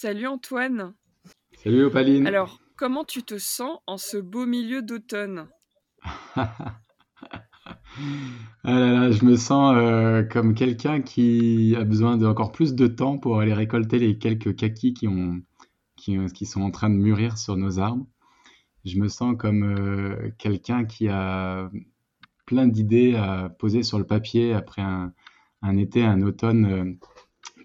[0.00, 0.94] Salut Antoine.
[1.56, 2.24] Salut Opaline.
[2.28, 5.48] Alors, comment tu te sens en ce beau milieu d'automne
[6.36, 6.54] Ah
[8.64, 13.18] là là, je me sens euh, comme quelqu'un qui a besoin d'encore plus de temps
[13.18, 15.42] pour aller récolter les quelques kakis qui, ont,
[15.96, 18.06] qui, qui sont en train de mûrir sur nos arbres.
[18.84, 21.72] Je me sens comme euh, quelqu'un qui a
[22.46, 25.12] plein d'idées à poser sur le papier après un,
[25.62, 26.94] un été, un automne euh,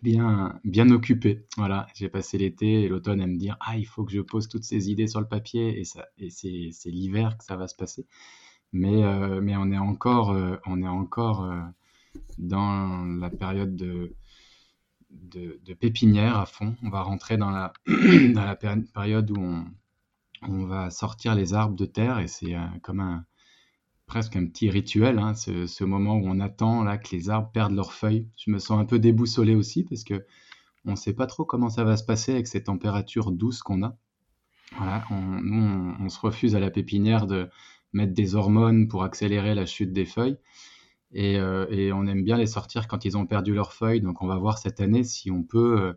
[0.03, 1.45] bien, occupé.
[1.57, 4.47] Voilà, j'ai passé l'été et l'automne à me dire ah il faut que je pose
[4.47, 5.83] toutes ces idées sur le papier et
[6.17, 8.05] et c'est, l'hiver que ça va se passer.
[8.73, 11.61] Mais, euh, mais on est encore, euh, on est encore euh,
[12.37, 14.15] dans la période de,
[15.11, 16.75] de, pépinière à fond.
[16.83, 19.63] On va rentrer dans la, dans la période où
[20.41, 23.25] on va sortir les arbres de terre et c'est comme un,
[24.13, 27.73] presque un petit rituel, hein, ce, moment où on attend là que les arbres perdent
[27.73, 28.27] leurs feuilles.
[28.37, 30.23] Je me sens un peu déboussolé aussi parce que
[30.85, 33.81] on ne sait pas trop comment ça va se passer avec ces températures douces qu'on
[33.81, 33.97] a.
[34.77, 37.49] Voilà, on, nous, on, se refuse à la pépinière de,
[37.91, 40.37] mettre des hormones pour accélérer la chute des feuilles.
[41.11, 44.01] Et, euh, et, on aime bien les sortir quand ils ont perdu leurs feuilles.
[44.01, 45.93] Donc on va voir cette année si on peut euh,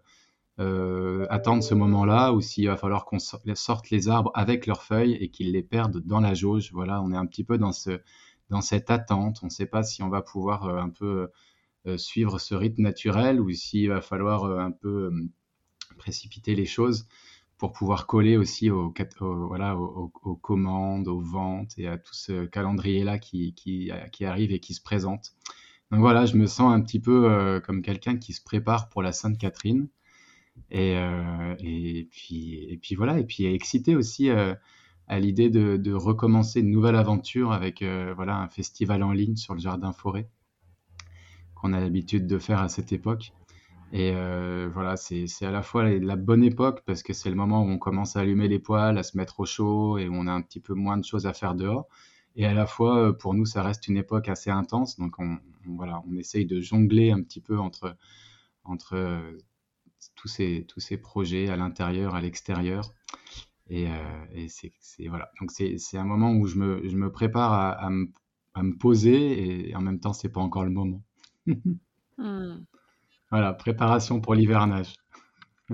[0.59, 5.15] euh attendre ce moment-là ou s'il va falloir qu'on sorte les arbres avec leurs feuilles
[5.15, 6.71] et qu'ils les perdent dans la jauge.
[6.73, 8.01] Voilà, on est un petit peu dans, ce,
[8.51, 9.41] dans cette attente.
[9.43, 11.31] On ne sait pas si on va pouvoir euh, un peu
[11.87, 15.11] euh, suivre ce rythme naturel ou s'il va falloir un peu
[15.97, 17.07] précipiter les choses
[17.59, 23.19] pour pouvoir coller aussi aux, voilà, aux, commandes, aux ventes et à tout ce calendrier-là
[23.19, 25.33] qui, qui, qui, arrive et qui se présente.
[25.91, 29.03] Donc voilà, je me sens un petit peu euh, comme quelqu'un qui se prépare pour
[29.03, 29.89] la Sainte Catherine.
[30.71, 34.55] Et, euh, et, puis, et puis voilà, et puis excité aussi euh,
[35.07, 39.55] à l'idée de, recommencer une nouvelle aventure avec euh, voilà, un festival en ligne sur
[39.55, 40.29] le jardin forêt
[41.55, 43.33] qu'on a l'habitude de faire à cette époque.
[43.93, 44.13] Et
[44.75, 47.79] voilà, c'est à la fois la, bonne époque parce que c'est le moment où on
[47.79, 50.43] commence à allumer les poêles, à se mettre au chaud et où on a un
[50.43, 51.87] petit peu moins de choses à faire dehors.
[52.35, 54.99] Et à la fois, pour nous, ça reste une époque assez intense.
[54.99, 57.97] Donc, on, voilà, on essaye de jongler un petit peu entre,
[58.65, 58.97] entre
[60.15, 62.93] tous, ces, tous ces projets à l'intérieur, à l'extérieur.
[63.69, 64.73] Et, euh, et c'est
[65.09, 65.31] voilà.
[65.41, 68.07] Donc, c'est un moment où je me, je me prépare à, à, me,
[68.55, 71.03] à, me, poser et en même temps, c'est pas encore le moment.
[71.47, 72.65] mmh.
[73.31, 74.95] Voilà, préparation pour l'hivernage.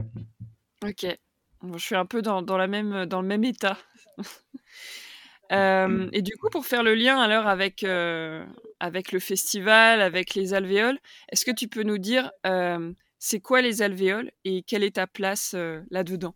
[0.85, 1.19] ok.
[1.63, 3.79] Bon, je suis un peu dans, dans, la même, dans le même état.
[5.53, 8.45] euh, et du coup, pour faire le lien alors avec, euh,
[8.81, 10.99] avec le festival, avec les alvéoles,
[11.31, 12.93] est-ce que tu peux nous dire euh,
[13.25, 16.35] c'est quoi les alvéoles et quelle est ta place euh, là-dedans?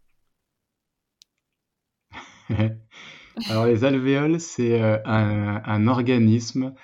[3.49, 6.75] Alors les alvéoles, c'est euh, un, organisme,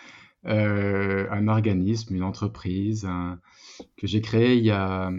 [0.47, 3.09] euh, un organisme, une entreprise,
[3.97, 5.13] que j'ai créé il y a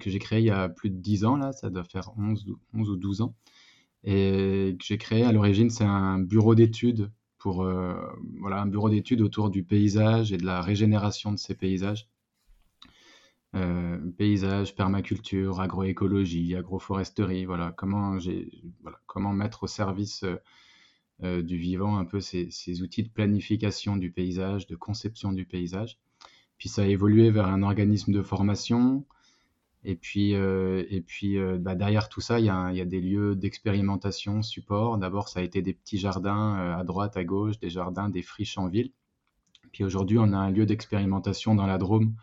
[0.00, 2.44] que j'ai créé il y a plus de 10 ans là, ça doit faire 11,
[2.74, 3.36] 11 ou 12 ans.
[4.02, 7.08] Et que j'ai créé à l'origine, c'est un bureau d'études
[7.38, 7.64] pour
[8.40, 12.08] voilà, un bureau d'études autour du paysage et de la régénération de ces paysages.
[13.54, 18.18] Euh, paysage, permaculture, agroécologie, agroforesterie, voilà, comment
[19.32, 20.24] mettre au service
[21.22, 25.98] euh, du vivant un peu ces, outils de planification du paysage, de conception du paysage.
[26.58, 29.06] Puis ça a évolué vers un organisme de formation.
[29.84, 33.00] Et puis, euh, et puis euh, bah, derrière tout ça, il y, y a des
[33.00, 34.98] lieux d'expérimentation, support.
[34.98, 38.22] D'abord, ça a été des petits jardins euh, à droite, à gauche, des jardins, des
[38.22, 38.90] friches en ville.
[39.72, 42.20] Puis aujourd'hui, on a un lieu d'expérimentation dans la Drôme euh,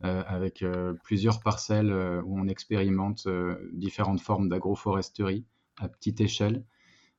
[0.00, 3.28] avec euh, plusieurs parcelles euh, où on expérimente
[3.72, 5.44] différentes formes d'agroforesterie
[5.78, 6.64] à petite échelle.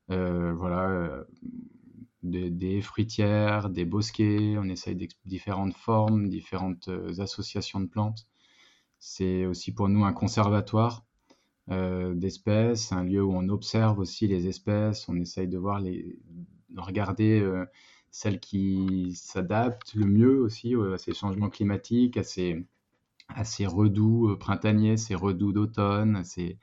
[0.08, 1.26] voilà,
[2.24, 8.28] des, fruitières, des bosquets, on essaye différentes formes, différentes euh, associations de plantes.
[9.00, 11.06] C'est aussi pour nous un conservatoire
[11.72, 16.20] euh, d'espèces, un lieu où on observe aussi les espèces, on essaye de voir les,
[16.70, 17.66] de regarder euh,
[18.12, 22.66] celles qui s'adaptent le mieux aussi à ces changements climatiques, à ces,
[23.28, 26.58] à ces redoux printaniers, ces redoux d'automne, à ces,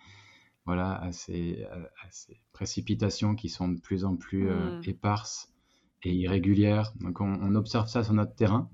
[0.65, 4.83] voilà, à ces, à ces, précipitations qui sont de plus en plus euh, mmh.
[4.87, 5.53] éparses
[6.03, 6.93] et irrégulières.
[7.01, 8.71] Donc on, on, observe ça sur notre terrain.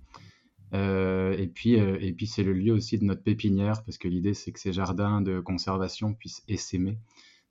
[0.75, 4.09] Euh, et puis, euh, et puis c'est le lieu aussi de notre pépinière, parce que
[4.09, 6.99] l'idée c'est que ces jardins de conservation puissent essaimer.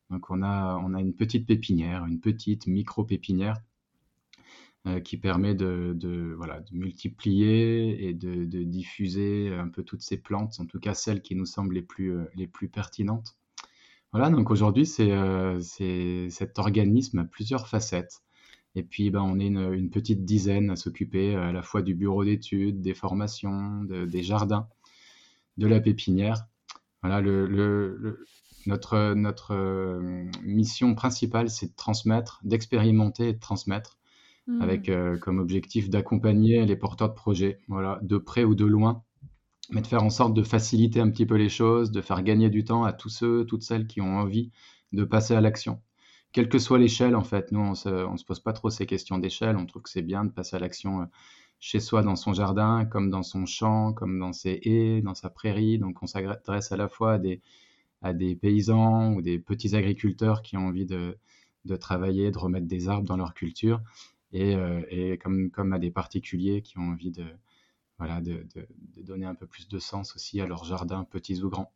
[0.09, 3.70] Donc on a, on a une petite pépinière, une petite micro-pépinière euh,
[5.03, 5.95] qui permet de,
[6.71, 11.45] multiplier et de, diffuser un peu toutes ces plantes, en tout cas celles qui nous
[11.45, 12.15] semblent les plus,
[12.51, 13.35] plus pertinentes.
[14.13, 18.21] Voilà, donc aujourd'hui, c'est euh, cet organisme à plusieurs facettes.
[18.75, 22.25] Et puis, ben, on est une, petite dizaine à s'occuper à la fois du bureau
[22.25, 24.67] d'études, des formations, de, des jardins,
[25.57, 26.45] de la pépinière.
[27.01, 27.21] Voilà,
[28.65, 29.55] notre
[30.43, 33.97] mission principale, c'est de transmettre, d'expérimenter et de transmettre,
[34.47, 34.61] mmh.
[34.61, 34.91] avec
[35.21, 39.03] comme objectif d'accompagner les porteurs de projets, voilà, de près ou de loin,
[39.71, 42.49] mais de faire en sorte de faciliter un petit peu les choses, de faire gagner
[42.49, 44.51] du temps à tous ceux, toutes celles qui ont envie
[44.91, 45.81] de passer à l'action.
[46.31, 47.75] Quelle que soit l'échelle, en fait, nous, on ne
[48.17, 49.57] se, pose pas trop ces questions d'échelle.
[49.57, 51.05] On trouve que c'est bien de passer à l'action euh,
[51.59, 55.29] chez soi, dans son jardin, comme dans son champ, comme dans ses haies, dans sa
[55.29, 55.77] prairie.
[55.77, 57.41] Donc, on s'adresse à la fois à des,
[58.01, 61.17] à des paysans ou des petits agriculteurs qui ont envie de,
[61.65, 63.81] de travailler, de remettre des arbres dans leur culture,
[64.33, 67.25] et, euh, comme, à des particuliers qui ont envie de,
[67.97, 68.47] voilà, de,
[68.97, 71.71] donner un peu plus de sens aussi à leurs jardins, petits ou grands.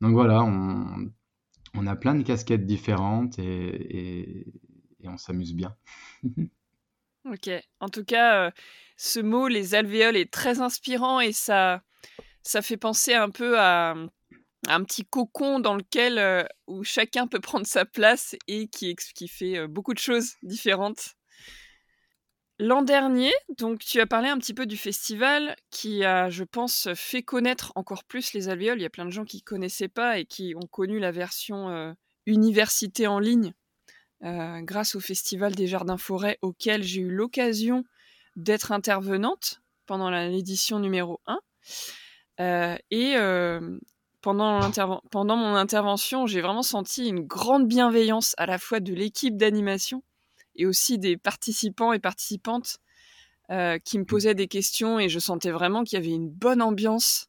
[0.00, 4.46] Donc voilà, on, a plein de casquettes différentes et,
[5.04, 5.76] on s'amuse bien.
[7.24, 7.48] ok,
[7.78, 8.50] en tout cas, euh,
[8.96, 11.80] ce mot, les alvéoles, est très inspirant et ça,
[12.42, 13.94] ça fait penser un peu à,
[14.66, 18.96] un petit cocon dans lequel euh, où chacun peut prendre sa place et qui,
[19.28, 21.15] fait beaucoup de choses différentes.
[22.58, 26.88] L'an dernier, donc tu as parlé un petit peu du festival qui a, je pense,
[26.94, 28.78] fait connaître encore plus les alvéoles.
[28.78, 31.68] Il y a plein de gens qui connaissaient pas et qui ont connu la version
[31.68, 31.92] euh,
[32.24, 33.52] université en ligne
[34.24, 37.84] euh, grâce au festival des jardins forêts auquel j'ai eu l'occasion
[38.36, 41.40] d'être intervenante pendant l'édition numéro 1.
[42.40, 43.16] Euh, et
[44.22, 50.02] pendant mon intervention, j'ai vraiment senti une grande bienveillance à la fois de l'équipe d'animation
[50.56, 52.78] et aussi des participants et participantes
[53.50, 54.06] euh, qui me mmh.
[54.06, 57.28] posaient des questions et je sentais vraiment qu'il y avait une bonne ambiance.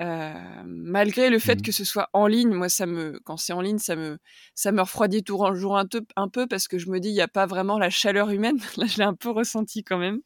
[0.00, 0.32] Euh,
[0.64, 1.62] malgré le fait mmh.
[1.62, 4.18] que ce soit en ligne, moi ça me, quand c'est en ligne, ça me,
[4.54, 7.20] ça me refroidit toujours un, peu, un peu parce que je me dis il n'y
[7.20, 8.58] a pas vraiment la chaleur humaine.
[8.76, 10.20] Là, je l'ai un peu ressenti quand même.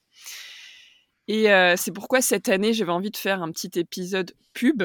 [1.29, 4.83] Et euh, c'est pourquoi cette année j'avais envie de faire un petit épisode pub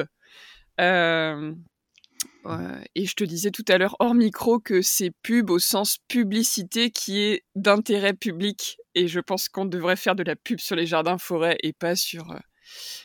[2.94, 6.90] et je te disais tout à l'heure hors micro que c'est pub au sens publicité
[6.90, 8.78] qui est d'intérêt public.
[8.94, 11.96] Et je pense qu'on devrait faire de la pub sur les jardins forêts et pas
[11.96, 12.38] sur euh,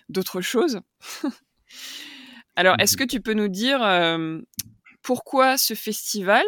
[0.09, 0.81] d'autres choses.
[2.55, 4.39] Alors, est-ce que tu peux nous dire euh,
[5.01, 6.45] pourquoi ce festival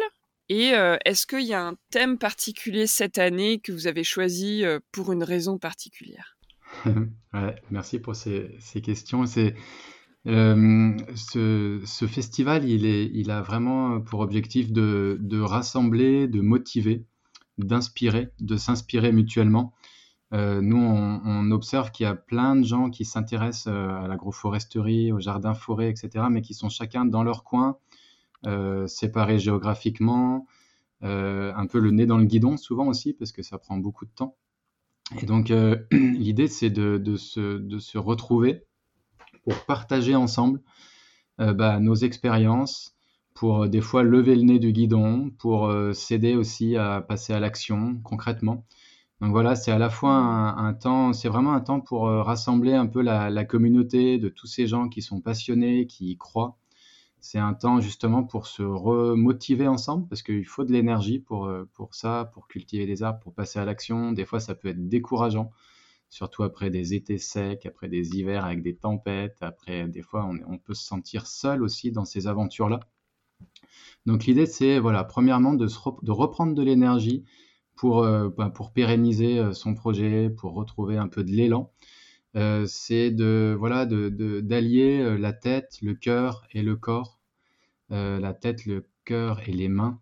[0.48, 4.64] et euh, est-ce qu'il y a un thème particulier cette année que vous avez choisi
[4.92, 6.36] pour une raison particulière?
[7.32, 9.26] Ouais, Merci pour ces, ces questions.
[9.26, 9.54] C'est
[10.26, 17.04] euh, ce, festival, il, a vraiment pour objectif de, rassembler, de motiver,
[17.58, 19.72] d'inspirer, de s'inspirer mutuellement.
[20.32, 25.12] Euh, nous, on, observe qu'il y a plein de gens qui s'intéressent euh, à l'agroforesterie,
[25.12, 27.78] au jardin forêt, etc., mais qui sont chacun dans leur coin,
[28.86, 30.46] séparés géographiquement,
[31.02, 34.10] un peu le nez dans le guidon souvent aussi, parce que ça prend beaucoup de
[34.10, 34.36] temps.
[35.20, 35.52] Et donc,
[35.92, 38.66] l'idée, c'est de se retrouver
[39.46, 40.60] pour partager ensemble
[41.40, 42.96] euh, bah, nos expériences,
[43.32, 47.32] pour euh, des fois lever le nez du guidon, pour euh, s'aider aussi à passer
[47.32, 48.64] à l'action concrètement.
[49.20, 52.86] Donc voilà, c'est à la fois un, temps, c'est vraiment un temps pour rassembler un
[52.86, 56.58] peu la, communauté de tous ces gens qui sont passionnés, qui y croient.
[57.20, 61.94] C'est un temps justement pour se remotiver ensemble parce qu'il faut de l'énergie pour, pour
[61.94, 64.12] ça, pour cultiver des arbres, pour passer à l'action.
[64.12, 65.50] Des fois, ça peut être décourageant
[66.08, 70.58] surtout après des étés secs, après des hivers avec des tempêtes, après des fois on,
[70.58, 72.80] peut se sentir seul aussi dans ces aventures-là.
[74.06, 75.66] Donc l'idée c'est voilà, premièrement de,
[76.10, 77.24] reprendre de l'énergie
[77.74, 81.72] pour, euh, bah, pérenniser euh, son projet, pour retrouver un peu de l'élan.
[82.36, 87.18] Euh, c'est de voilà d'allier la tête, le cœur et le corps,
[87.90, 90.00] la tête, le cœur et les mains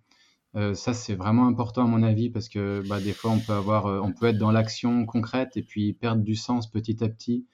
[0.57, 3.53] euh, ça, c'est vraiment important à mon avis parce que bah, des fois, on peut,
[3.53, 7.09] avoir, euh, on peut être dans l'action concrète et puis perdre du sens petit à
[7.09, 7.47] petit.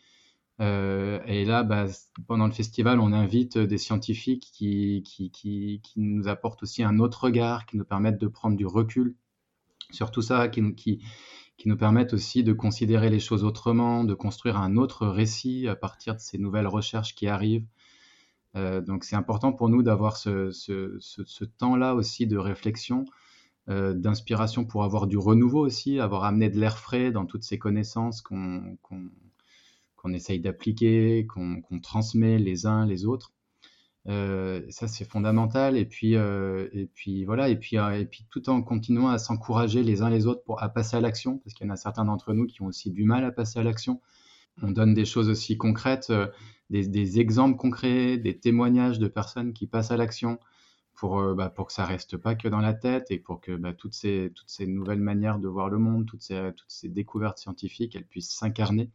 [0.61, 1.87] Euh, et là, bah,
[2.27, 7.25] pendant le festival, on invite des scientifiques qui, qui, qui, nous apportent aussi un autre
[7.25, 9.17] regard, qui nous permettent de prendre du recul
[9.91, 14.59] sur tout ça, qui, qui nous permettent aussi de considérer les choses autrement, de construire
[14.59, 17.67] un autre récit à partir de ces nouvelles recherches qui arrivent.
[18.57, 23.05] Euh, donc c'est important pour nous d'avoir ce, temps-là aussi de réflexion,
[23.69, 27.59] euh, d'inspiration pour avoir du renouveau aussi, avoir amené de l'air frais dans toutes ces
[27.59, 28.77] connaissances qu'on
[30.13, 33.33] essaye d'appliquer, qu'on transmet les uns les autres.
[34.09, 35.77] Euh, ça c'est fondamental.
[35.77, 36.17] Et puis
[37.25, 37.49] voilà.
[37.49, 37.77] Et puis
[38.31, 41.55] tout en continuant à s'encourager les uns les autres pour à passer à l'action parce
[41.55, 43.63] qu'il y en a certains d'entre nous qui ont aussi du mal à passer à
[43.63, 44.01] l'action
[44.63, 46.29] on donne des choses aussi concrètes, euh,
[46.71, 50.39] des, exemples concrets, des témoignages de personnes qui passent à l'action
[50.95, 53.53] pour, euh, bah, pour que ça reste pas que dans la tête et pour que
[53.57, 56.89] bah, toutes, ces, toutes ces nouvelles manières de voir le monde, toutes ces, toutes ces
[56.89, 58.91] découvertes scientifiques, elles puissent s'incarner,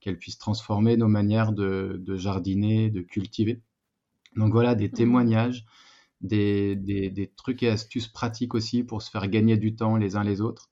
[0.00, 3.62] qu'elles puissent transformer nos manières de, jardiner, de cultiver.
[4.36, 4.94] Donc voilà, des Mmh.
[4.94, 5.64] témoignages,
[6.22, 10.16] des, des- des trucs et astuces pratiques aussi pour se faire gagner du temps les
[10.16, 10.71] uns les autres.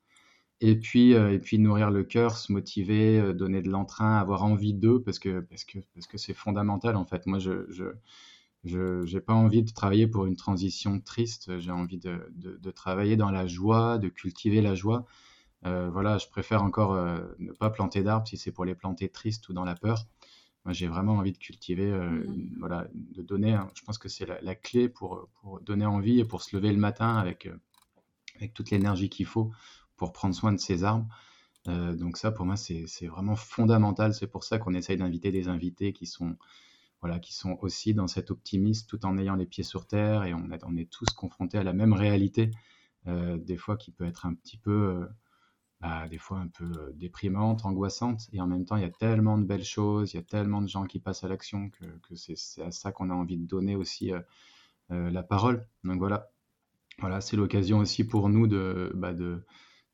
[0.62, 4.44] Et puis, euh, et puis nourrir le cœur, se motiver, euh, donner de l'entrain, avoir
[4.44, 7.26] envie d'eux, parce que parce que parce que c'est fondamental en fait.
[7.26, 7.84] Moi, je je
[8.64, 11.58] je j'ai pas envie de travailler pour une transition triste.
[11.60, 15.06] J'ai envie de, de de travailler dans la joie, de cultiver la joie.
[15.66, 19.08] Euh, voilà, je préfère encore euh, ne pas planter d'arbres si c'est pour les planter
[19.10, 20.06] tristes ou dans la peur.
[20.66, 22.34] Moi, j'ai vraiment envie de cultiver, euh, Mmh.
[22.34, 23.58] une- voilà, de donner.
[23.74, 26.72] je pense que c'est la, la clé pour pour donner envie et pour se lever
[26.72, 27.48] le matin avec
[28.36, 29.52] avec toute l'énergie qu'il faut
[30.00, 31.06] pour prendre soin de ses arbres.
[31.68, 34.14] Euh, donc ça, pour moi, c'est vraiment fondamental.
[34.14, 36.38] C'est pour ça qu'on essaye d'inviter des invités qui sont,
[37.02, 40.32] voilà, qui sont aussi dans cet optimisme tout en ayant les pieds sur terre et
[40.32, 42.50] on, est tous confrontés à la même réalité,
[43.08, 45.06] euh, des fois qui peut être un petit peu, euh,
[45.82, 49.36] bah, des fois un peu déprimante, angoissante et en même temps, il y a tellement
[49.36, 52.62] de belles choses, il y a tellement de gens qui passent à l'action que, c'est
[52.62, 54.12] à ça qu'on a envie de donner aussi
[54.88, 55.66] la parole.
[55.84, 56.30] Donc voilà,
[57.00, 59.44] voilà, c'est l'occasion aussi pour nous de, bah, de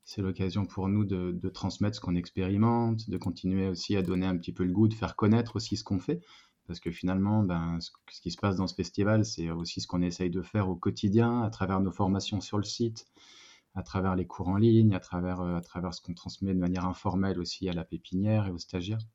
[0.07, 4.37] c'est l'occasion pour nous de, transmettre ce qu'on expérimente, de continuer aussi à donner un
[4.37, 6.21] petit peu le goût, de faire connaître aussi ce qu'on fait.
[6.65, 9.87] Parce que finalement, ben, ce, ce qui se passe dans ce festival, c'est aussi ce
[9.87, 13.05] qu'on essaye de faire au quotidien, à travers nos formations sur le site,
[13.75, 16.59] à travers les cours en ligne, à travers, euh, à travers ce qu'on transmet de
[16.59, 19.05] manière informelle aussi à la pépinière et aux stagiaires.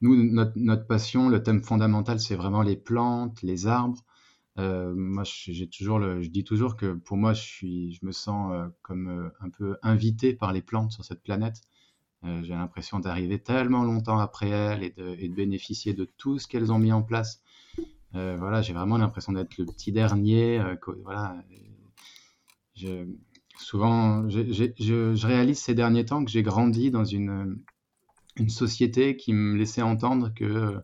[0.00, 4.04] Nous, notre, notre passion, le thème fondamental, c'est vraiment les plantes, les arbres.
[4.58, 8.52] Euh, moi, j'ai toujours je dis toujours que pour moi, je suis, je me sens
[8.52, 11.60] euh, comme euh, un peu invité par les plantes sur cette planète.
[12.42, 16.78] J'ai l'impression d'arriver tellement longtemps après elles et de, bénéficier de tout ce qu'elles ont
[16.78, 17.42] mis en place.
[18.14, 20.58] Voilà, j'ai vraiment l'impression d'être le petit dernier.
[21.02, 21.36] voilà,
[22.74, 23.06] je,
[23.58, 27.60] souvent, je, je réalise ces derniers temps que j'ai grandi dans une,
[28.36, 30.80] une société qui me laissait entendre que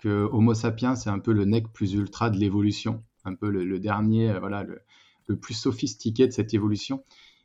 [0.00, 3.78] que Homo sapiens, c'est un peu le nec plus ultra de l'évolution, un peu le,
[3.78, 7.04] dernier, euh, voilà, le, plus sophistiqué de cette évolution.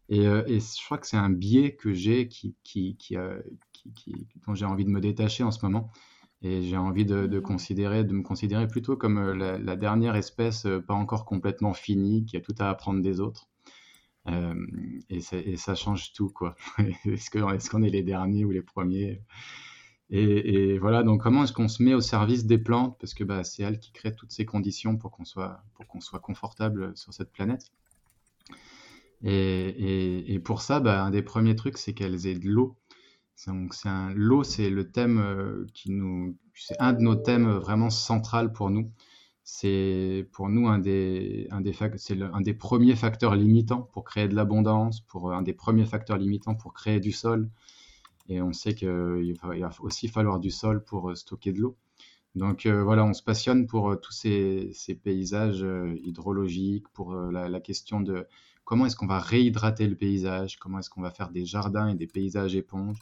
[0.10, 2.28] Et, euh, et je crois que c'est un biais que j'ai euh,
[2.64, 2.98] qui,
[4.48, 5.92] dont j'ai envie de me détacher en ce moment.
[6.42, 11.26] Et j'ai envie de, considérer, de me considérer plutôt comme la, dernière espèce pas encore
[11.26, 13.48] complètement finie, qui a tout à apprendre des autres.
[15.10, 16.56] Et, ça change tout, quoi.
[17.06, 19.22] est-ce qu'on est, qu est, les derniers ou les premiers?
[20.12, 22.98] Et, voilà, donc comment est-ce qu'on se met au service des plantes?
[23.00, 25.64] Parce que bah, c'est elles qui créent toutes ces conditions pour qu'on soit,
[26.22, 27.72] confortable sur cette planète.
[29.24, 32.78] Et, pour ça, bah, un des premiers trucs, c'est qu'elles aient de l'eau.
[34.14, 38.70] L'eau, c'est le thème euh, qui nous, c'est un de nos thèmes vraiment central pour
[38.70, 38.92] nous.
[39.44, 44.28] C'est pour nous un des, un des, le, un des premiers facteurs limitants pour créer
[44.28, 47.50] de l'abondance, pour un des premiers facteurs limitants pour créer du sol,
[48.28, 51.78] et on sait qu'il va, aussi falloir du sol pour euh, stocker de l'eau.
[52.34, 55.66] Donc euh, voilà, on se passionne pour euh, tous ces, paysages
[56.04, 58.28] hydrologiques, pour la, la, question de
[58.64, 61.96] comment est-ce qu'on va réhydrater le paysage, comment est-ce qu'on va faire des jardins et
[61.96, 63.00] des paysages éponges,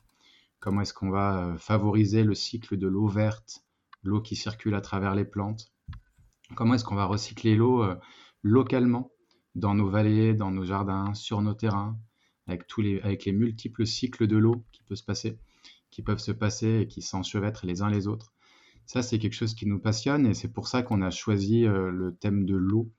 [0.60, 3.63] comment est-ce qu'on va favoriser le cycle de l'eau verte,
[4.03, 5.72] l'eau qui circule à travers les plantes,
[6.56, 7.86] comment est-ce qu'on va recycler l'eau
[8.44, 9.12] localement
[9.56, 11.98] dans nos vallées, dans nos jardins, sur nos terrains,
[12.47, 15.38] avec, tous les, avec les multiples cycles de l'eau qui, peut se passer,
[15.91, 18.33] qui peuvent se passer et qui s'enchevêtrent les uns les autres.
[18.85, 21.89] Ça, c'est quelque chose qui nous passionne et c'est pour ça qu'on a choisi euh,
[21.89, 22.91] le thème de l'eau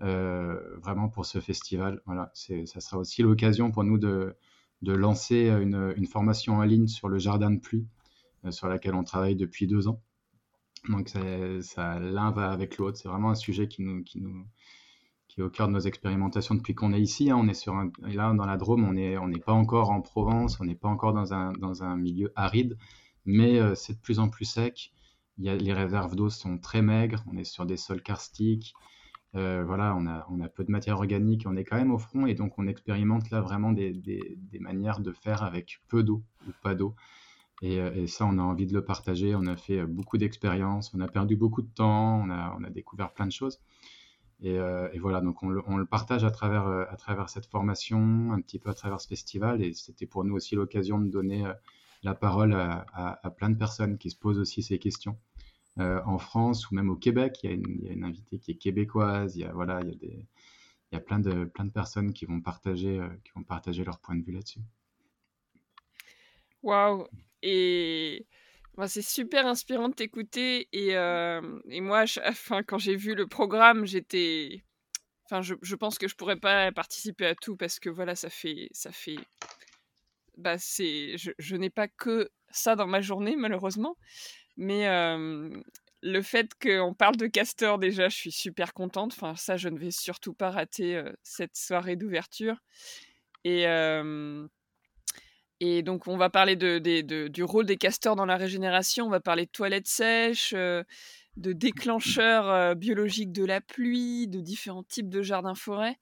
[0.00, 2.02] euh, vraiment pour ce festival.
[2.06, 4.34] Voilà, ça sera aussi l'occasion pour nous de,
[4.82, 7.86] de lancer une, une, formation en ligne sur le jardin de pluie,
[8.44, 10.02] euh, sur laquelle on travaille depuis deux ans.
[10.88, 12.98] Donc ça, l'un va avec l'autre.
[12.98, 14.46] C'est vraiment un sujet qui nous, qui nous,
[15.42, 17.30] au cœur de nos expérimentations depuis qu'on est ici.
[17.30, 17.36] Hein.
[17.40, 20.64] On est sur un, là dans la Drôme, on n'est pas encore en Provence, on
[20.64, 22.76] n'est pas encore dans un, milieu aride,
[23.24, 24.92] mais euh, c'est de plus en plus sec.
[25.38, 28.74] Les réserves d'eau sont très maigres, on est sur des sols karstiques.
[29.36, 32.34] Euh, voilà, on a, peu de matière organique, on est quand même au front et
[32.34, 36.96] donc on expérimente là vraiment des, manières de faire avec peu d'eau ou pas d'eau.
[37.62, 39.34] Et, et, ça, on a envie de le partager.
[39.34, 42.30] On a fait beaucoup d'expériences, on a perdu beaucoup de temps, on
[42.64, 43.60] a découvert plein de choses.
[44.40, 48.32] Et, euh, et, voilà, donc on le, partage à travers, euh, à travers cette formation,
[48.32, 49.62] un petit peu à travers ce festival.
[49.62, 51.52] Et c'était pour nous aussi l'occasion de donner euh,
[52.04, 55.18] la parole à, plein de personnes qui se posent aussi ces questions.
[55.80, 59.36] En France ou même au Québec, il y, a une, invitée qui est québécoise.
[59.36, 60.26] Il y a, voilà, il
[60.92, 64.32] y a, plein, de, personnes qui vont partager, qui vont partager leur point de vue
[64.32, 64.60] là-dessus.
[66.64, 67.06] Waouh!
[67.42, 68.26] Et
[68.86, 70.68] c'est super inspirant de t'écouter.
[70.72, 74.62] Et, euh, et moi, enfin, quand j'ai vu le programme, j'étais.
[75.24, 78.30] Enfin, je, je, pense que je pourrais pas participer à tout parce que voilà, ça
[78.30, 78.68] fait.
[78.72, 79.18] Ça fait...
[80.36, 83.96] Bah, c'est, je, je n'ai pas que ça dans ma journée, malheureusement.
[84.56, 85.50] Mais euh,
[86.02, 89.12] le fait qu'on parle de castor, déjà, je suis super contente.
[89.12, 92.56] Enfin, ça, je ne vais surtout pas rater cette soirée d'ouverture.
[93.44, 93.66] Et,
[95.60, 99.06] et donc, on va parler de, du rôle des castors dans la régénération.
[99.06, 105.08] On va parler de toilettes sèches, de déclencheurs biologiques de la pluie, de différents types
[105.08, 105.96] de jardins-forêts.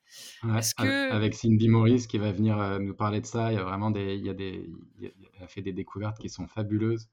[0.74, 1.12] que...
[1.12, 4.14] Avec Cindy Morris qui va venir nous parler de ça, il y a vraiment des,
[4.14, 4.68] il y a des,
[5.00, 7.08] il a fait des découvertes qui sont fabuleuses.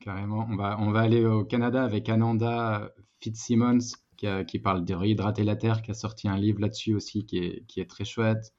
[0.00, 0.46] Carrément.
[0.50, 3.78] On va, on va aller au Canada avec Ananda Fitzsimmons
[4.16, 7.38] qui, qui parle de réhydrater la terre, qui a sorti un livre là-dessus aussi qui
[7.38, 8.52] est, qui est très chouette.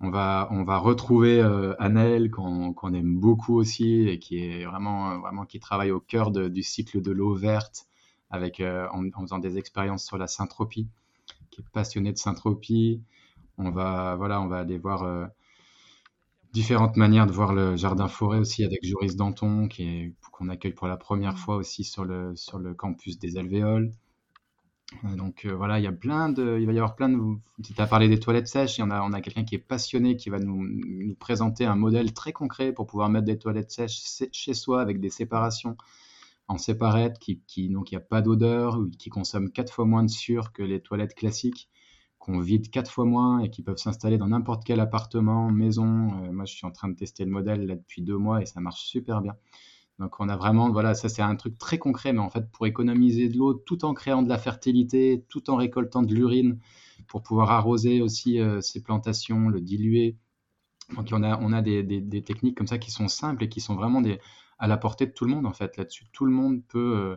[0.00, 1.74] On va, on va retrouver euh,
[2.30, 7.00] qu'on aime beaucoup aussi et qui est vraiment, vraiment qui travaille au cœur du cycle
[7.00, 7.86] de l'eau verte
[8.30, 10.88] avec, euh, en, faisant des expériences sur la syntropie,
[11.50, 13.02] qui est passionné de syntropie.
[13.56, 15.26] On va, voilà, on va aller voir euh,
[16.52, 20.72] différentes manières de voir le jardin forêt aussi avec Joris Danton, qui est, qu'on accueille
[20.72, 21.38] pour la première mmh.
[21.38, 23.92] fois aussi sur le, sur le campus des Alvéoles.
[25.04, 27.18] Euh, donc euh, voilà, il y a plein de, il va y avoir plein de.
[27.62, 30.16] Tu as parlé des toilettes sèches, il y a, on a quelqu'un qui est passionné
[30.16, 34.00] qui va nous, présenter un modèle très concret pour pouvoir mettre des toilettes sèches
[34.32, 35.76] chez soi avec des séparations
[36.48, 40.04] en séparette, qui, qui donc il n'y a pas d'odeur, qui consomment quatre fois moins
[40.04, 41.68] de sur que les toilettes classiques
[42.26, 46.24] qu'on vide quatre fois moins et qui peuvent s'installer dans n'importe quel appartement, maison.
[46.24, 48.46] Euh, moi, je suis en train de tester le modèle là depuis deux mois et
[48.46, 49.36] ça marche super bien.
[49.98, 52.66] Donc, on a vraiment, voilà, ça c'est un truc très concret, mais en fait, pour
[52.66, 56.58] économiser de l'eau tout en créant de la fertilité, tout en récoltant de l'urine,
[57.08, 60.16] pour pouvoir arroser aussi euh, ces plantations, le diluer.
[60.94, 63.60] Donc, on a, on a des, des, techniques comme ça qui sont simples et qui
[63.60, 64.20] sont vraiment des,
[64.58, 66.04] à la portée de tout le monde, en fait, là-dessus.
[66.12, 67.16] Tout le monde peut.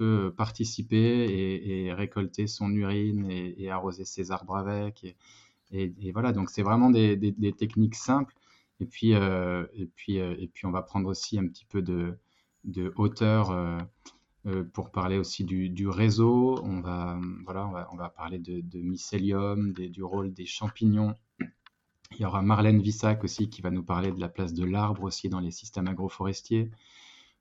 [0.00, 5.04] Euh, participer et, récolter son urine et, arroser ses arbres avec.
[5.72, 8.34] Et, voilà, donc c'est vraiment des, techniques simples.
[8.80, 11.82] Et puis, euh, et, puis, euh, et puis, on va prendre aussi un petit peu
[11.82, 12.18] de,
[12.96, 16.58] hauteur euh, pour parler aussi du, réseau.
[16.64, 21.14] On va, voilà, on va, parler de, mycélium, du rôle des champignons.
[22.12, 25.04] Il y aura Marlène Vissac aussi qui va nous parler de la place de l'arbre
[25.04, 26.70] aussi dans les systèmes agroforestiers.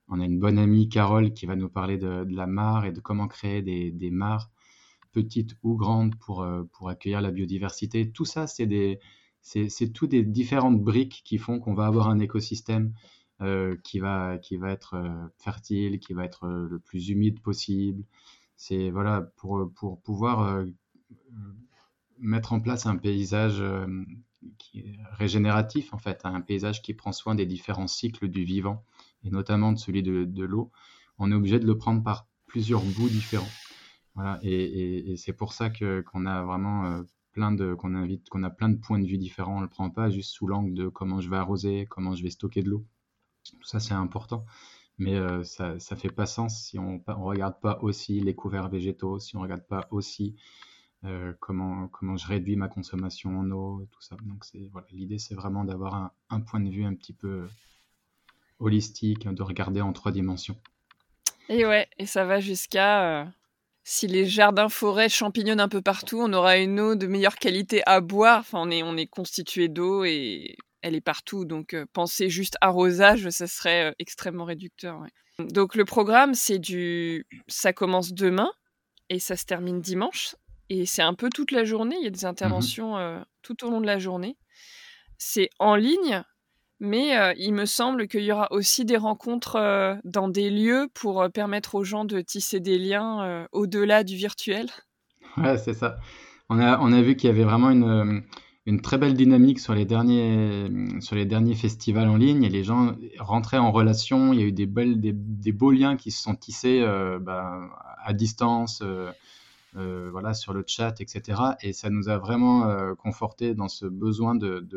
[0.10, 2.99] On a une bonne amie, Carole, qui va nous parler de, la mare et de
[2.99, 4.52] comment créer des, mares
[5.12, 8.12] petites ou grandes pour, pour accueillir la biodiversité.
[8.12, 8.99] Tout ça, c'est des,
[9.41, 12.93] c'est tout des différentes briques qui font qu'on va avoir un écosystème
[13.41, 18.04] euh, qui, va, qui va être euh, fertile, qui va être le plus humide possible.
[18.58, 20.65] C'est voilà pour, pour pouvoir
[22.17, 23.63] mettre en place un paysage
[25.12, 28.84] régénératif en fait, un paysage qui prend soin des différents cycles du vivant
[29.23, 30.71] et notamment de celui de, l'eau,
[31.17, 33.49] on est obligé de le prendre par plusieurs bouts différents.
[34.15, 38.44] Voilà, et, c'est pour ça que qu'on a vraiment euh, plein de qu'on invite qu'on
[38.44, 39.58] a plein de points de vue différents.
[39.58, 42.30] On le prend pas juste sous l'angle de comment je vais arroser, comment je vais
[42.30, 42.86] stocker de l'eau.
[43.44, 44.46] Tout ça c'est important,
[44.98, 48.70] mais euh, ça ça fait pas sens si on on regarde pas aussi les couverts
[48.70, 50.36] végétaux, si on regarde pas aussi
[51.06, 54.18] euh, comment, comment je réduis ma consommation en eau, tout ça.
[54.24, 57.48] Donc c'est voilà, l'idée c'est vraiment d'avoir un, un, point de vue un petit peu
[58.60, 60.58] holistique, de regarder en trois dimensions.
[61.48, 63.26] Et ouais, et ça va jusqu'à euh,
[63.91, 67.82] si les jardins forêts champignonnent un peu partout, on aura une eau de meilleure qualité
[67.88, 68.41] à boire.
[68.41, 71.43] Enfin, on est, on est constitué d'eau et elle est partout.
[71.43, 75.04] Donc, euh, penser juste arrosage, ça serait euh, extrêmement réducteur.
[75.39, 77.25] Donc, le programme, c'est du.
[77.47, 78.52] Ça commence demain
[79.10, 80.36] et ça se termine dimanche.
[80.69, 81.95] Et c'est un peu toute la journée.
[81.97, 84.38] Il y a des mmh interventions tout au long de la journée.
[85.17, 86.23] C'est en ligne,
[86.80, 91.76] mais il me semble qu'il y aura aussi des rencontres dans des lieux pour permettre
[91.76, 94.68] aux gens de tisser des liens au-delà du virtuel.
[95.38, 95.98] Ouais, c'est ça.
[96.50, 98.24] On a, on a vu qu'il y avait vraiment une,
[98.65, 100.68] une, très belle dynamique sur les, derniers,
[101.02, 104.34] sur les derniers festivals en ligne les gens rentraient en relation.
[104.34, 106.84] Il y a eu des, belles, des, des beaux liens qui se sont tissés
[107.22, 107.60] bah,
[108.04, 108.82] à distance.
[109.75, 111.41] Euh, voilà, sur le chat, etc.
[111.62, 114.67] Et ça nous a vraiment euh, conforté dans ce besoin de,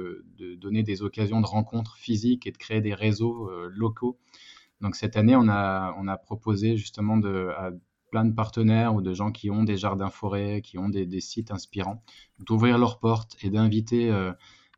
[0.60, 4.18] donner des occasions de rencontres physiques et de créer des réseaux euh, locaux.
[4.82, 7.70] Donc cette année, on a, on a proposé justement de, à
[8.10, 11.50] plein de partenaires ou de gens qui ont des jardins forêts, qui ont des, sites
[11.50, 12.02] inspirants,
[12.40, 14.12] d'ouvrir leurs portes et d'inviter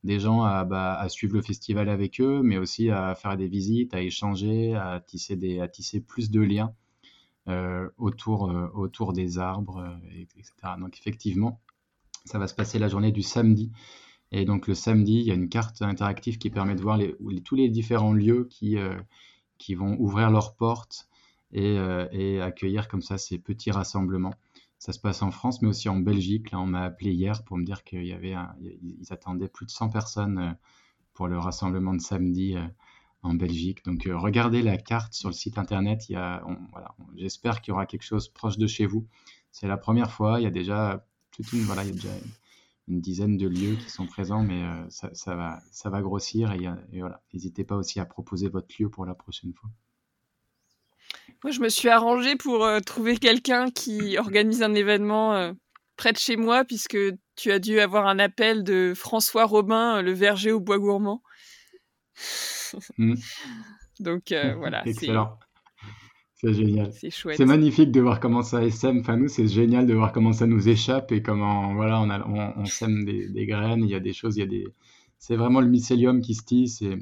[0.05, 3.49] des gens à, bah, à, suivre le festival avec eux, mais aussi à faire des
[3.49, 6.84] visites, à échanger, à tisser, des, à tisser plus de liens euh,
[7.99, 10.53] autour, euh, autour des arbres, euh, etc.
[10.79, 11.61] Donc effectivement,
[12.25, 13.71] ça va se passer la journée du samedi.
[14.33, 17.15] Et donc le samedi, il y a une carte interactive qui permet de voir les,
[17.45, 18.77] tous les différents lieux qui,
[19.59, 21.09] qui vont ouvrir leurs portes
[21.53, 21.77] et,
[22.11, 24.35] et, accueillir comme ça ces petits rassemblements.
[24.79, 26.51] Ça se passe en France, mais aussi en Belgique.
[26.51, 30.57] Là, on m'a appelé hier pour me dire qu'ils attendaient plus de 100 personnes
[31.13, 32.57] pour le rassemblement de samedi
[33.25, 33.85] en Belgique.
[33.85, 36.03] Donc regardez la carte sur le site internet.
[37.17, 39.07] J'espère qu'il y aura quelque chose proche de chez vous.
[39.51, 40.41] C'est la première fois.
[40.41, 41.05] Il y a déjà
[41.53, 42.15] une, voilà, il y a déjà
[42.87, 46.53] une dizaine de lieux qui sont présents, mais ça, ça, va, ça va grossir.
[46.53, 49.71] Et, voilà, n'hésitez pas aussi à proposer votre lieu pour la prochaine fois.
[51.43, 55.55] Moi, je me suis arrangée pour trouver quelqu'un qui organise un événement
[55.97, 56.99] près de chez moi, puisque
[57.37, 61.23] tu as dû avoir un appel de François Robin, le verger au bois gourmand.
[62.99, 63.15] Mm.
[64.01, 64.87] Donc voilà.
[64.87, 65.39] Excellent.
[66.35, 66.93] C'est génial.
[66.93, 67.37] C'est chouette.
[67.37, 68.99] C'est magnifique de voir comment ça sème.
[69.01, 72.65] Enfin, nous, c'est génial de voir comment ça nous échappe et comment, voilà, on, on,
[72.67, 73.83] sème des, des, graines.
[73.83, 74.67] Il y a des choses, il y a des.
[75.19, 76.99] C'est vraiment le mycélium qui se tisse et,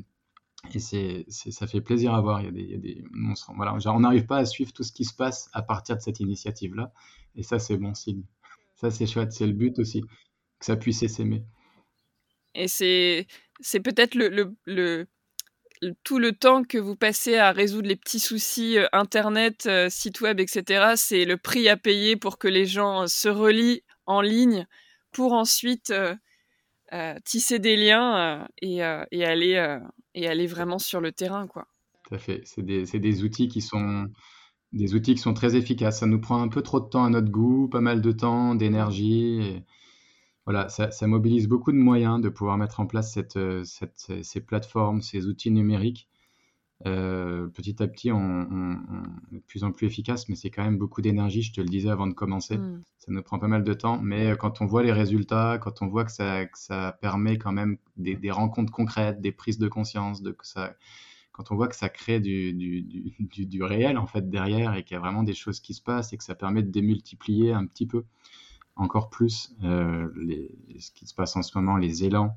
[0.74, 2.40] et c'est, ça fait plaisir à voir.
[2.42, 4.72] Il y a des, il y a des on voilà, on n'arrive pas à suivre
[4.72, 6.92] tout ce qui se passe à partir de cette initiative-là.
[7.34, 8.22] Et ça, c'est bon signe.
[8.76, 9.32] Ça, c'est chouette.
[9.32, 11.42] C'est le but aussi, que ça puisse s'aimer.
[12.54, 13.26] Et c'est,
[13.80, 15.06] peut-être le, le,
[16.04, 20.20] tout le temps que vous passez à résoudre les petits soucis euh, Internet, euh, site
[20.20, 20.94] web, etc.
[20.96, 24.66] C'est le prix à payer pour que les gens euh, se relient en ligne
[25.12, 25.92] pour ensuite
[27.24, 29.78] tisser des liens et, et, aller
[30.14, 31.66] et aller vraiment sur le terrain, quoi.
[32.08, 32.40] Tout à fait.
[32.44, 34.06] C'est des, des, outils qui sont
[34.72, 36.00] des outils qui sont très efficaces.
[36.00, 38.54] Ça nous prend un peu trop de temps à notre goût, pas mal de temps,
[38.54, 39.62] d'énergie.
[40.44, 44.40] Voilà, ça, ça, mobilise beaucoup de moyens de pouvoir mettre en place cette, cette, ces
[44.40, 46.08] plateformes, ces outils numériques.
[46.86, 48.76] Euh, petit à petit, on,
[49.32, 51.68] est de plus en plus efficace, mais c'est quand même beaucoup d'énergie, je te le
[51.68, 52.58] disais avant de commencer.
[52.58, 52.82] Mm.
[52.98, 55.86] Ça nous prend pas mal de temps, mais quand on voit les résultats, quand on
[55.86, 59.68] voit que ça, que ça permet quand même des, des, rencontres concrètes, des prises de
[59.68, 60.74] conscience, de, que ça,
[61.30, 64.82] quand on voit que ça crée du, du, du, du réel en fait derrière et
[64.82, 67.52] qu'il y a vraiment des choses qui se passent et que ça permet de démultiplier
[67.52, 68.04] un petit peu
[68.76, 70.08] encore plus euh,
[70.78, 72.36] ce qui se passe en ce moment, les élans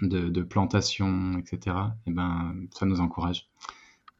[0.00, 3.50] de, plantation, etc., et eh ben, ça nous encourage.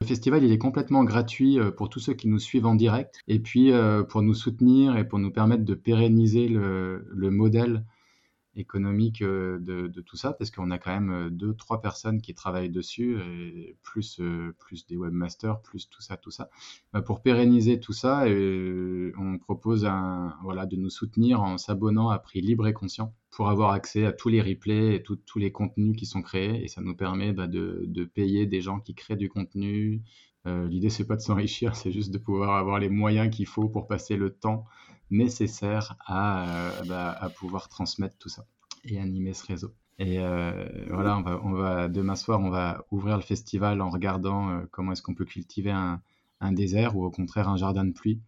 [0.01, 3.23] Le festival, il est complètement gratuit euh, pour tous ceux qui nous suivent en direct,
[3.29, 7.85] et puis euh, pour nous soutenir et pour nous permettre de pérenniser le modèle
[8.57, 12.35] économique euh, de, tout ça, parce qu'on a quand même euh, deux, trois personnes qui
[12.35, 13.17] travaillent dessus,
[13.83, 16.51] plus, euh, plus des webmasters, plus tout ça, tout ça.
[16.93, 19.89] Bah, pour pérenniser tout ça, on propose
[20.43, 24.13] voilà, de nous soutenir en s'abonnant à prix libre et conscient pour avoir accès à
[24.13, 27.47] tous les replays et tous les contenus qui sont créés, et ça nous permet bah,
[27.47, 30.03] de, de, payer des gens qui créent du contenu.
[30.45, 33.87] L'idée, c'est pas de s'enrichir, c'est juste de pouvoir avoir les moyens qu'il faut pour
[33.87, 34.67] passer le temps
[35.13, 38.47] nécessaire à, bah, à, pouvoir transmettre tout ça
[38.85, 39.73] et animer ce réseau.
[39.99, 43.91] Et euh, voilà, on va, on va, demain soir, on va ouvrir le festival en
[43.91, 46.01] regardant euh, comment est-ce qu'on peut cultiver un,
[46.51, 48.21] désert ou au contraire un jardin de pluie.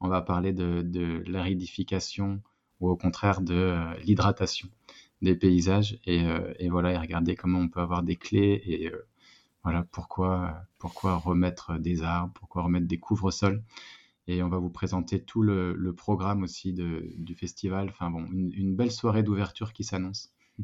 [0.00, 2.42] On va parler de, l'aridification
[2.80, 4.68] ou au contraire de euh, l'hydratation
[5.22, 6.24] des paysages et,
[6.58, 8.90] et, voilà et regarder comment on peut avoir des clés et
[9.62, 13.62] voilà pourquoi pourquoi remettre des arbres, pourquoi remettre des couvre-sols
[14.26, 17.88] et on va vous présenter tout le, programme aussi du festival.
[17.90, 20.32] Enfin bon, une, belle soirée d'ouverture qui s'annonce.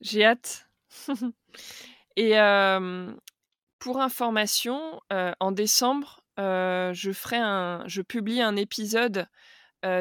[0.00, 0.68] J'ai hâte.
[2.16, 3.12] et euh,
[3.78, 9.28] pour information, euh, en décembre, euh, je ferai un, je publie un épisode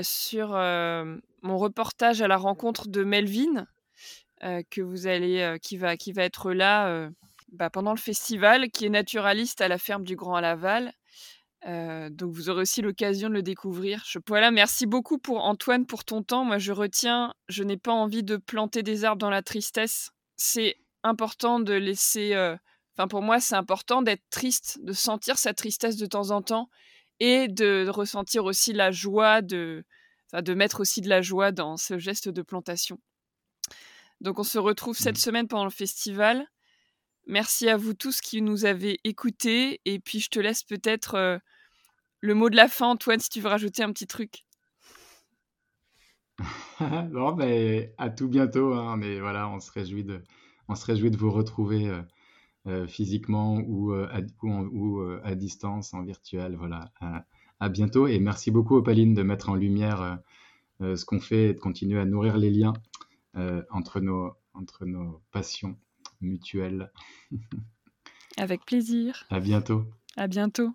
[0.03, 3.65] sur mon reportage à la rencontre de Melvin,
[4.39, 7.09] que vous allez, qui va, qui va être là.
[7.51, 10.93] Bah, pendant le festival, qui est naturaliste à la ferme du Grand Laval
[11.65, 14.03] donc vous aurez aussi l'occasion de le découvrir.
[14.07, 16.43] Je, voilà, merci beaucoup pour Antoine pour ton temps.
[16.43, 20.11] Moi, je retiens, je n'ai pas envie de planter des arbres dans la tristesse.
[20.37, 22.35] C'est important de laisser.
[22.95, 26.69] Enfin, pour moi, c'est important d'être triste, de sentir sa tristesse de temps en temps
[27.19, 29.85] et de, ressentir aussi la joie de,
[30.33, 32.99] de mettre aussi de la joie dans ce geste de plantation.
[34.19, 35.19] Donc, on se retrouve cette mmh.
[35.19, 36.45] semaine pendant le festival.
[37.27, 39.81] Merci à vous tous qui nous avez écoutés.
[39.85, 41.39] Et puis, je te laisse peut-être
[42.21, 44.45] le mot de la fin, Antoine, si tu veux rajouter un petit truc.
[47.11, 48.73] non, mais à tout bientôt.
[48.73, 50.23] Hein, mais voilà, on se réjouit de,
[50.67, 52.01] on se réjouit de vous retrouver euh,
[52.67, 56.55] euh, physiquement ou, euh, à, ou, à, distance, en virtuel.
[56.55, 56.91] Voilà,
[57.59, 58.07] à, bientôt.
[58.07, 60.19] Et merci beaucoup, Opaline, de mettre en lumière
[60.79, 62.73] ce qu'on fait et de continuer à nourrir les liens
[63.69, 65.77] entre, nos, entre nos passions
[66.21, 66.91] mutuelles.
[68.37, 69.25] Avec plaisir.
[69.29, 69.85] À bientôt.
[70.15, 70.73] À bientôt.